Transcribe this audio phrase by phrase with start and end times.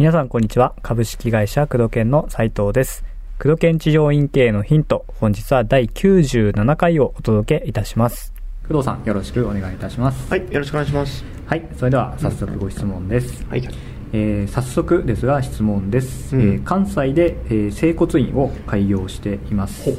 [0.00, 0.74] 皆さんこんにちは。
[0.80, 3.04] 株式会社工藤研の斉藤です。
[3.38, 5.04] 工藤研治療院経営のヒント。
[5.18, 8.39] 本日は第97回をお届けいたします。
[8.70, 10.30] 工藤さんよろしくお願いいたします。
[10.30, 11.24] はい、よろしくお願いします。
[11.44, 11.68] はい。
[11.76, 13.44] それでは早速ご質問です。
[13.48, 13.68] はい。
[14.12, 19.90] えー早速ですが質問です、うんえー関西で、えー整骨院を開業しています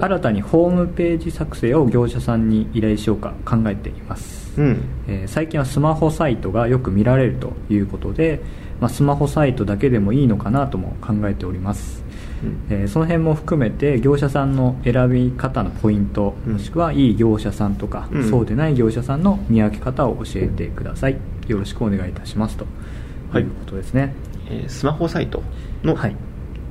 [0.00, 4.80] 新たにホームページ作成を業者さんに依頼しようか考えています、うん。
[5.08, 8.40] えー最近はスマホサイトがよく見られるということで、
[8.80, 12.03] まあ、スマホサイトだけでもいいのかなとも考えております、うん
[12.70, 16.52] えーその辺も含めて業者さんの選び方のポイント、うん。
[16.54, 18.30] もしくはいい業者さんとか、うん。
[18.30, 21.16] そうでない業者さんの見分け方を教えてください。
[21.48, 22.66] よろしくお願いいたしますと。
[23.30, 23.42] はい。
[23.42, 24.14] いうことですね、
[24.48, 25.42] えースマホサイト
[25.82, 26.16] のはい。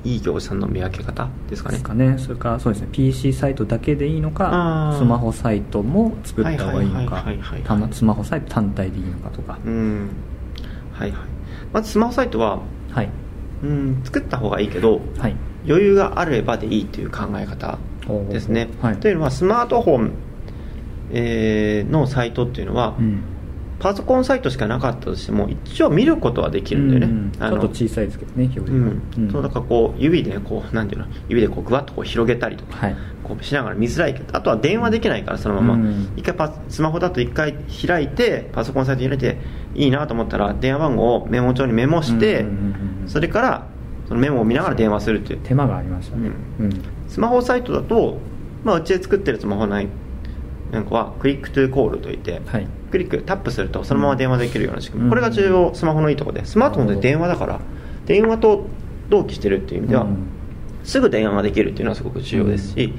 [0.06, 1.80] いい業者さんの見分け方ですかね。
[1.80, 2.18] かね。
[2.18, 2.90] それからそうですね。
[2.92, 4.98] PC サイトだけでいいのあかー。
[4.98, 7.24] スマホサイトも作った方がいいのか
[7.92, 10.10] スマホサイト単体でいいのかとか、うん。
[10.92, 11.20] はいはい。
[11.72, 12.60] まずスマホサイトは、
[12.92, 13.10] はい。
[13.64, 15.36] うん、作った方がいいけど、はい
[15.68, 17.78] 余裕があればでいいという考え方
[18.30, 18.70] ですね。
[18.82, 18.98] はい。
[18.98, 20.12] というのは、スマートフォン、
[21.12, 23.24] えーのサイトっていうのは、うん。
[23.80, 27.08] パソコンサイトしかなかったとしても、一応見ることはできるんだよね。
[27.08, 32.96] うんちあのょっと小さいですけどね表示が、うん、そうだからこう指でこうなんていうの指でこうぐわっとこう広げたりとか、はい。
[33.24, 36.14] こうしながら見づらいけどあとは電話できないからそのまま、うん。
[36.16, 39.38] 一回パスマホだと一回開いてパソコンサイト開いて
[39.76, 43.10] いいなと思ったら電話番号をメモ帳にメモして、うんうんうんうん。
[43.10, 43.68] それから
[44.08, 45.40] そのメモを見ながら電話するっていう。
[45.44, 46.32] 手間がありましたね。
[46.60, 48.18] うん、スマホサイトだと、
[48.64, 49.88] まあ、うちで作ってるスマホない。
[50.72, 52.68] なんかはクリックトゥコールといって、はい。
[52.92, 55.10] クリックタップするとそのまま電話できるような仕組み、うん。
[55.10, 56.46] これが重要スマホのいいところで。
[56.46, 57.60] スマートフォンで電話だから
[58.06, 58.66] 電話と
[59.10, 60.18] 同期してるっていう意味では、うん。
[60.84, 62.94] すぐ電話ができるっていうのはすごく重要ですし、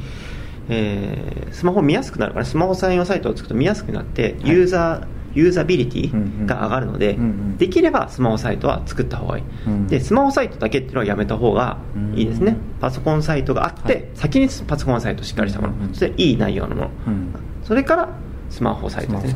[0.68, 4.50] えースマホ見やすくなるからスマホ専用サイトを作ると見やすくなってはい。
[4.50, 7.18] ユーザー、ユーザビリティが上がるので、
[7.58, 9.86] できればスマホサイトは作った方がいい、うん。
[9.86, 11.78] でスマホサイトだけっていうのはやめた方が
[12.14, 14.08] いいですね、うんパソコンサイトがあって、はい。
[14.14, 17.34] 先にパソコンサイトしっかりしたもの、そしていい内容のもの、うん。
[17.62, 18.08] それから
[18.50, 19.28] スマホサイトで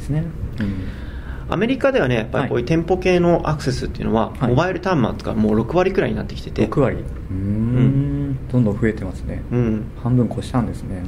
[0.00, 0.24] すね。
[1.48, 4.48] アメリカではねやっぱりこういう店舗系のアクセスっていうのは、はい。
[4.48, 6.96] モバイル端末がもう6割くらいになってきてて、6割。
[6.96, 8.48] うーん。
[8.50, 11.04] どんどん増えてますね、うん、半分越したんですね。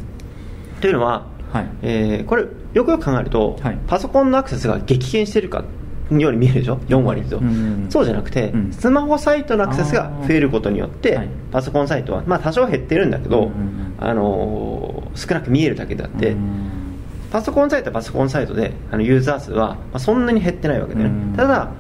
[0.81, 1.67] というのは、はい。
[1.83, 2.45] えーこれ
[2.75, 3.79] よくよく考えると、はい。
[3.87, 5.65] パソコンのアクセスが激減してるか
[6.11, 7.87] ように見えるでしょ？4割と、うん。
[7.91, 8.73] そうじゃなくて、うん。
[8.73, 11.29] スマホサイトのアクセスが増えることによって、はい。
[11.51, 16.39] パソコンサイトは、まあ、多少減ってるんだけど、うんあのー少なく見えるだけであって、うん。
[17.33, 21.11] パソコンサイトはパソコンサイトであのユーザー数は、まあ、そんなに減ってないわけだよ。
[21.37, 21.71] ただ、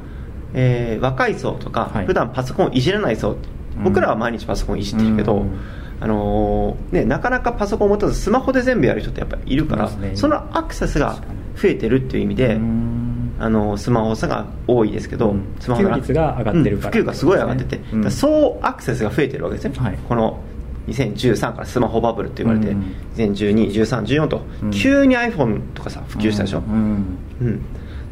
[0.54, 2.06] えー若い層とか、はい。
[2.06, 3.36] 普段パソコンをいじらない層
[3.84, 5.58] 僕らは毎日パソコンいじってるけど、うん
[6.00, 10.12] あのーね、なかなかパソコンを持たずスマホで全部やる人ってやっぱいるから、ね。
[10.14, 11.18] そのアクセスが
[11.60, 13.34] 増えてるっていう意味で、うん。
[13.40, 15.54] あのスマホ差が多いですけど、うん。
[15.60, 16.88] スマホ普及率が上がってるから。
[16.88, 17.82] うん普及がすごい上がってて、うん。
[17.82, 19.98] だから総アクセスが増えてるわけですね、はい。
[20.08, 20.40] この
[20.86, 22.94] 2013からスマホバブルって言われて、うん。
[23.16, 24.70] 2012、13、14と、うん。
[24.70, 27.18] 急に iPhone とかさ普及したでしょ、うん。
[27.40, 27.60] うん。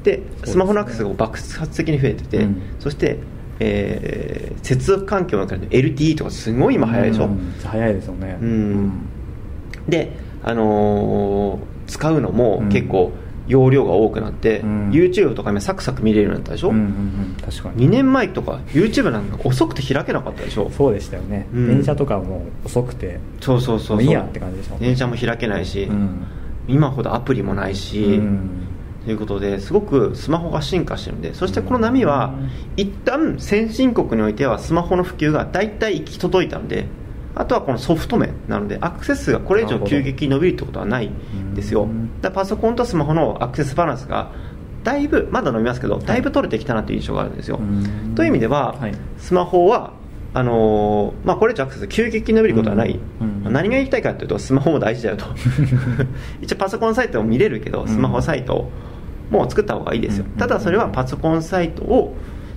[0.03, 2.63] でスマホのアクセスが爆発的に増えてて、うん。
[2.79, 3.19] そして、
[3.61, 8.37] えー接続環境の中で LTE とかすごい今早いでしょ、うん早いですよね。
[8.41, 8.93] うん。
[9.89, 12.69] で、あのー使うのもうん。
[12.69, 13.13] 結構
[13.47, 14.91] 容量が多くなって、うん。
[14.91, 17.87] YouTube とか今サクサク見れるようになったでしょ、うんうんうん確かに。
[17.87, 20.69] 2年前とか YouTube なんか遅くて開けなかったでしょ？
[20.71, 21.69] そうでしたよね、うん。
[21.69, 23.21] 電車とかも遅くて。
[23.41, 24.03] そうそうそうそう。
[24.03, 24.87] いいやって感じでしたもんね。
[24.89, 26.25] 電車も開けないし、うん。
[26.67, 28.51] 今ほどアプリもないし、うん。
[28.76, 28.76] と
[29.11, 32.35] いうことですごくスマホが進化してるんでそしてこの波は
[32.77, 36.87] 一旦先進国においてはスマホの普及が大体行き届いたので
[37.37, 41.83] あとはこのソフト面なのでアクセス数がこれ以上急激に伸びるってことはないんですよ。
[41.83, 42.21] うん。
[42.23, 44.33] だパソコンとスマホのアクセスバランスが
[44.83, 47.59] だいぶまだ伸びますけどだいぶ取れてきたなという印象があるんですよ。
[47.59, 48.15] うん。
[48.15, 48.95] という意味では、はい。
[49.19, 49.93] スマホは
[50.33, 53.47] あのーまあ、これ以上アクセス急激に伸びることはない、うん。
[53.47, 53.53] うん。
[53.53, 55.27] 何が言いたいかというとスマホも大事だよと。
[56.41, 58.71] 一応パソコンサイトも見れるけどスマホサイト
[59.31, 62.15] も作った方がいいですよ、うんただそれはパソコンサイトを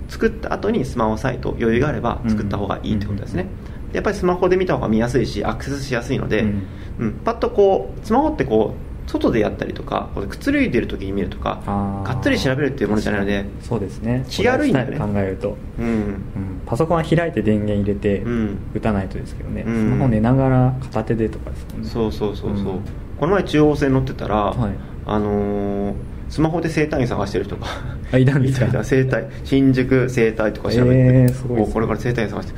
[0.08, 3.46] 作った後にスマホサイト余裕があれば作った方がいいってことですね、
[3.92, 6.62] でやっぱりスマホで見た方が見やすいしアクセスしやすいので、うん。
[6.98, 7.12] うん。
[7.24, 8.74] パッとこうスマホってこ
[9.06, 11.62] う外でやったりとかこうくつろいでる時に見るとか
[12.04, 14.24] がっつり調べるっていうものじゃないのでそうですね。
[14.28, 14.98] 気軽いんだよね。
[14.98, 15.86] 考えると、うん。
[15.86, 18.58] うん、パソコンは開いて電源入れてうん。
[18.74, 19.74] 打たないとですけどね、うん。
[19.74, 21.88] スマホ寝ながら片手でとかですもんね。
[21.88, 22.80] そうそうそうそう、うん。
[23.18, 24.72] この前中央線乗ってたら、はい。
[25.06, 25.94] あのー
[26.30, 27.66] スマホで整体院探してる人が。
[28.12, 28.66] あいたんですか？
[28.66, 28.84] いたいた。
[28.84, 29.28] 整体。
[29.44, 32.54] 新宿整体とか調べて、えーすごいこれから整体院探して。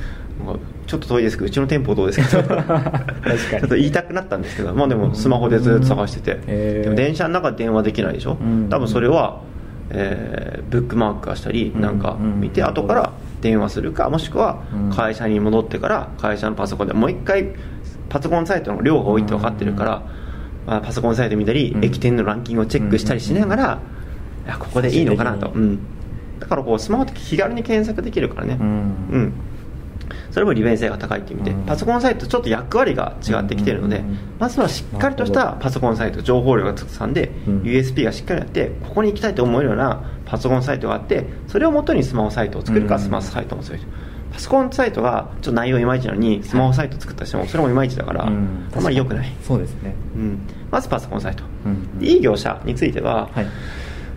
[0.87, 2.43] ちょっと遠いですけどうちの店舗どうですか？
[2.43, 6.41] 確かちょっと言いたくなったんですけどまあでもスマホでずっと探してて。
[6.47, 6.85] へー。
[6.85, 8.37] でも電車の中で電話できないでしょ？
[8.41, 8.69] うん。
[8.69, 9.41] 多分それは、
[9.91, 11.81] えーブックマーク化したりうん。
[11.81, 12.69] なんか見てうん。
[12.69, 14.91] 後から電話するかもしくはうん。
[14.91, 17.47] 会社に戻ってから会社のパソコンでもう一回
[18.09, 20.03] パソコンサイトの量が多いって分かってるから、
[20.67, 21.85] まあ、パソコンサイト見たり、うん。
[21.85, 23.81] 駅店のランキングをチェックしたりしながら、
[24.45, 25.79] いやここでいいのかなと、うん、
[26.41, 28.67] だからこうスマホって気軽に検索できるからね、うん。
[28.67, 28.71] う
[29.19, 29.33] ん、
[30.33, 31.67] それも利便性が高いっていう意味で、うん。
[31.67, 34.19] パソコンサイトとちょっと役割が違ってきてるので、うんうんうん。
[34.39, 37.63] まずはしっかりとしたパソコンサイト情報量がたくさんで、うん。
[37.63, 43.01] USB がしっかりあってここに行きたいと思えるようなパソコンサイトがあってそれをもとにスマホサイトを作るか、うん。
[43.01, 43.83] スマホサイトもそういう
[44.33, 48.69] パソコンサイトがちょっと内容いまいちなのにスマホサイト作ったとしてもそれもいまいちだから、うん。
[48.75, 49.95] あんまり良くない、そうですね。
[50.15, 50.39] うん、
[50.71, 53.47] まずパソコンサイト、うんでいい業者については、はい。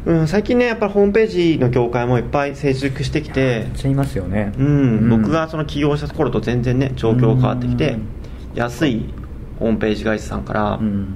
[0.05, 4.53] うん、最近ねやっぱりホームページの業界もいっぱい成熟してきてめっいますよね。
[4.57, 8.07] うん、僕がその起業した頃と全然ね状況変わってきて、うん。
[8.55, 9.13] 安い
[9.59, 11.15] ホームページ会社さんから、うん。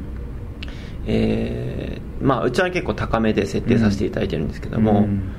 [1.06, 5.32] えーまあ、うちは結構高めで設定させていただいてるんですけども、うん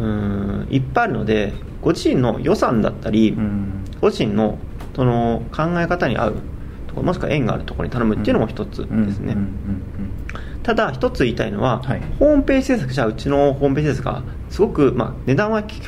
[0.00, 3.84] うんいっぱいあるのでご自身の予算だったり、うん。
[4.00, 4.58] ご自身の
[4.94, 6.34] その考え方に合う
[6.88, 9.36] ところもしくは縁があるところに頼むっていうのも一つですね、
[10.62, 12.02] ただ一つ言いたいのは、はい。
[12.18, 15.80] ホームページ制作じゃあうちのホームページ制作がすごく、まあ、値段は比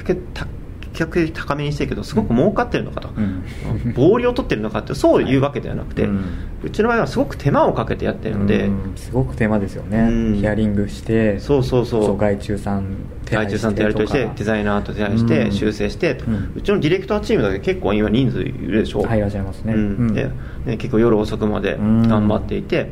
[1.02, 3.44] 較的高めにしてるけどすごく儲かってるのかと、うん。
[3.94, 6.24] 暴利を取ってるのかってそういうわけではなくて、うん。
[6.62, 8.92] うちの場合はすごく手間をかけてやってるので、うん。
[8.96, 10.34] すごく手間ですよね、うん。
[10.34, 12.16] ヒアリングしてそうそうそう。
[12.16, 12.84] 外注さん
[13.24, 15.52] 外注さんとやり取りしてデザイナーと手配して、うん。
[15.52, 16.62] 修正して、ううん。
[16.62, 19.02] ちのディレクターチームだけ結構今人数いるでしょ。
[19.02, 19.74] 入らっしゃいますね。
[20.12, 20.30] で
[20.64, 22.90] ね結構夜遅くまで頑張っていて、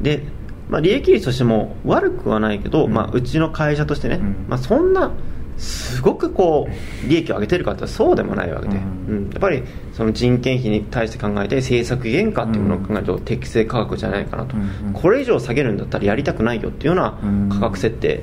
[0.00, 0.24] で、
[0.68, 2.92] まあ、利益率としても悪くはないけど、うん。
[2.92, 4.36] まあ、うちの会社としてね、うん。
[4.48, 5.10] まあ、そんな
[5.58, 9.16] すごくこう利益を上げてるかってそうでもないわけで、うん。
[9.16, 9.30] うん。
[9.30, 9.62] やっぱり
[9.92, 17.18] その人件費に対して考えて政策原価っていうものを考えると適正価格じゃないかなと、うんこれ以上下げるんだったらやりたくないよっていうような
[17.50, 18.22] 価格設定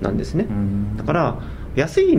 [0.00, 0.96] なんですね、うん。
[0.96, 1.40] だから
[1.74, 2.16] 安い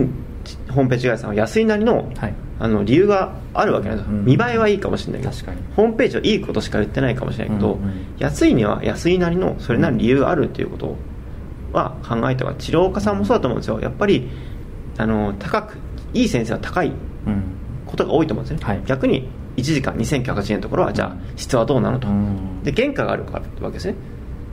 [0.68, 2.34] ホームページ会社さんは安いなりの,、はい。
[2.58, 4.24] あの理由があるわけなんですよ、うん。
[4.24, 5.32] 見栄えはいいかもしれないけど
[5.76, 7.92] ホームページはいいことしか言ってないかもしれないけど、うんうん。
[8.18, 10.96] 安いには安いなりのそれなりの理由があるっていうこと
[11.72, 13.80] は考えた方が治療家さんもそうだと思うんですよ。
[13.80, 14.28] やっぱり
[14.98, 15.78] あの高く
[16.14, 16.92] いい先生は高い
[17.26, 17.42] うん。
[17.86, 18.82] ことが多いと思うんですね、はい。
[18.86, 22.62] 逆に1時間2980円のところはじゃあ質はどうなのと、うん。
[22.62, 23.40] で原価があるわ
[23.70, 23.94] けですね。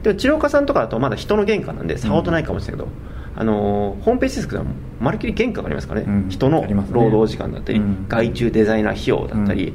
[0.03, 2.97] でも治療家さんとかだとまだ人の原価なんでさほどないかもしれないけど、
[3.35, 4.65] あのーホームページ制作では
[4.99, 6.29] まるっきり原価がありますからね、うん。
[6.29, 8.05] 人の労働時間だったり、うん。
[8.07, 9.73] 外注デザイナー費用だったり、うん。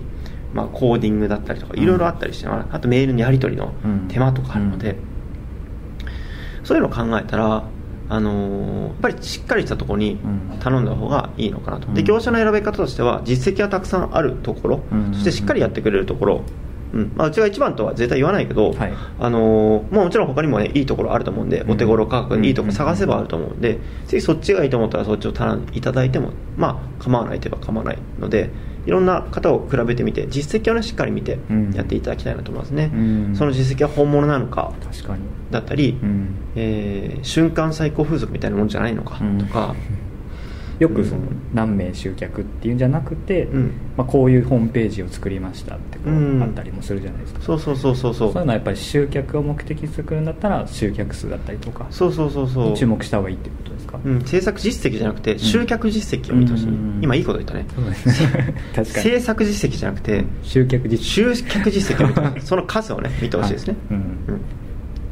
[0.55, 3.73] まあ、コーディングだったりとかいろいろあったりして、あとメールのやり取りの
[4.09, 4.97] 手間とかあるので、
[6.63, 7.65] そういうのを考えたら、
[8.09, 10.59] あのーやっぱりしっかりしたところにうん。
[10.59, 12.05] 頼んだ方がいいのかなと、でうん。
[12.05, 15.13] 業者の選び方としては実績がたくさんあるところ、うん。
[15.13, 16.43] そしてしっかりやってくれるところ、
[16.93, 17.13] うん。
[17.17, 18.93] まあ、うちが一番とは絶対言わないけど、はい。
[19.19, 21.71] あのーまあもちろん他にも、ね、いいところあると思うんで、うん。
[21.73, 28.51] お手頃価格でいいところ探せばあると思うんで、ぜひそっちがいいと思ったらそっちを頼んでいただいても、まあ、構わないといえば構わないので
[28.87, 31.73] いろんな方を比べてみて実績を、ね、しっかり見てうん。
[31.73, 33.37] やっていただきたいなと思いますね、うん。
[33.37, 35.23] その実績は本物なのか確かに。
[35.51, 36.35] だったり、うん。
[36.57, 39.75] えー瞬間最高風速みたいなもんじゃないのかとか、
[40.79, 41.23] よくその
[41.53, 43.71] 何名集客っていうんじゃなくて、うん。
[43.97, 46.41] まあ、こういうホームページを作りましたってこうん。
[46.41, 48.33] うあったりもするじゃないですか、そうそうそうそうそう。
[48.33, 52.77] そういうのはやっぱり集客を目的に作るんだったら集客数だったりとかそうそうそうそう。
[52.77, 57.67] 注目した方がいいってことか、うん、制作実績じゃなくて集客実績を見てほしい、うん今いいこと言ったね。
[57.75, 58.55] そうですね。
[58.75, 59.05] 確かに。
[59.05, 62.47] 制作実績じゃなくて集客実集客実績を見てほしい。
[62.47, 64.17] その数をね見てほしいですね、はいうん。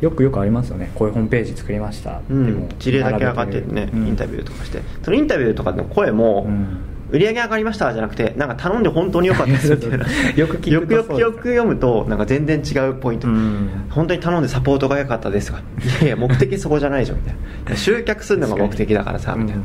[0.00, 0.90] よくよくありますよね。
[0.94, 2.68] こういうホームページ作りました、うん。
[2.78, 4.80] 事例だけ上がってるね、インタビューとかして。
[5.02, 10.04] そのインタビューとかの声も、うん売り上げ上がりましたじゃなくてなんか頼んで本当に良かったですっていうの
[10.34, 13.68] よくよくよくよく読むとなんか全然違うポイント、うん。
[13.90, 15.58] 本当に頼んでサポートが良かったですが
[16.00, 17.34] いやいや目的そこじゃないじゃんみたい
[17.68, 17.76] な。
[17.76, 19.62] 集客するのが目的だからさみたいな、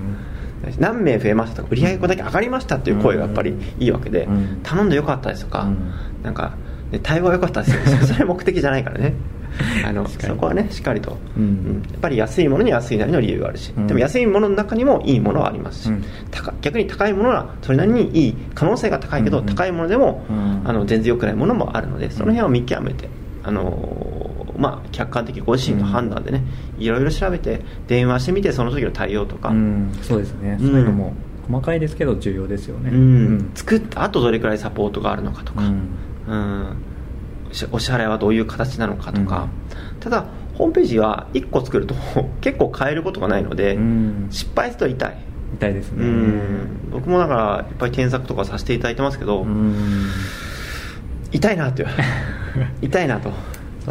[0.80, 4.60] 何名増えましたとか売り上げこれだけ上がりましたっていう声がやっぱりいいわけで、うん。
[4.64, 5.78] 頼んで良かったですとか、うん。
[6.24, 6.54] なんか
[6.92, 7.82] ね対話良かったですよ。
[8.06, 9.14] それ目的じゃないからね
[9.86, 11.44] あのそこはねしっかりと、うん。
[11.44, 13.88] うんやっぱり安いものに安いなりの理由があるし、うん。
[13.88, 16.04] でも安いものの中にもいいものはありますし、うん。
[16.32, 19.46] 高逆に高いものはそれなりにいい可能性が高いけど、うん。
[19.46, 20.62] 高いものでも、うん。
[20.66, 23.10] あの全然良くないものもあるのでその辺を見極めて、
[23.44, 26.44] あのーまあ、客観的ご自身の判断でね、
[26.80, 29.92] いろいろ調べて電話してみてその時の対応とか、うん。
[30.02, 30.68] そうですね、うん。
[30.68, 31.14] そういうのも
[31.48, 32.90] 細かいですけど重要ですよね。
[32.90, 33.52] うん。
[33.54, 36.76] 作った後どれくらいサポートがあるのかとか、うん
[37.72, 39.48] お支払いはどういう形なのかとか、
[40.00, 40.26] ただ
[40.58, 41.96] ホームページは1個作ると
[42.42, 44.28] 結構変えることがないので、うん。
[44.30, 45.18] 失敗すると痛い。
[45.56, 46.06] 痛いですね。
[46.06, 46.70] うん。
[46.92, 49.46] 僕もだからいっぱい添削とかさせていただいてますけど、
[51.32, 51.86] 痛いなって
[52.82, 53.32] 痛いなと。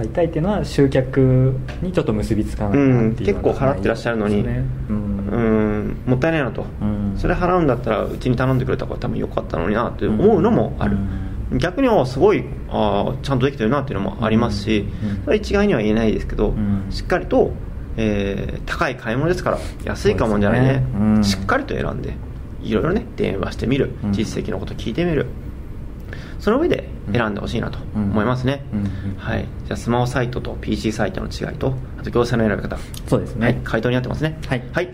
[0.02, 5.96] 痛いっていうのは集客にちょっと結びつかないなっていう、結構払ってらっしゃるのに、ね、うん。
[6.06, 6.66] もったいないなと、
[7.16, 10.98] それ払うんだったらうちに頼んでくれた方が多分よかったのになって思うのもある、
[11.58, 14.86] 逆にはすごいあちゃんとできてるなっていうのもありますし、
[15.24, 16.54] それ一概には言えないですけど、
[16.90, 17.52] しっかりと、
[17.96, 22.14] えー、高い買い物ですから安いかもんじゃないね、ね、しっかりと選んで
[22.62, 23.92] いろいろね電話してみる。
[24.10, 25.26] 実績のこと聞いてみる、
[26.38, 28.62] その上で選んでほしいなと思いますね、
[29.18, 31.74] はい、じゃあスマホサイトと PC サイトの違いと
[32.10, 32.78] 業者の選び方。
[33.06, 34.38] そうですね、はい、回答になってますね。
[34.46, 34.88] はい、はい、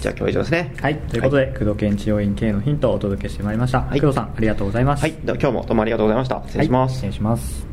[0.00, 0.74] じゃあ今日は以上ですね。
[0.80, 0.96] はい。
[0.96, 5.02] ということで、はい、工藤健治療院系のヒントをお届けしてまいりました、はい、工藤さんありがとうございます。
[5.02, 5.14] はい。
[5.24, 6.42] 今日もどうもありがとうございました。
[6.46, 7.71] 失礼します、失礼します